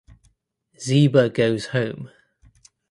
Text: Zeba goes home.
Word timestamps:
Zeba 0.79 1.31
goes 1.31 1.67
home. 1.67 2.09